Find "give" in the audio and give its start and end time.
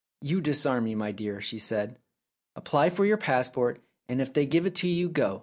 4.47-4.65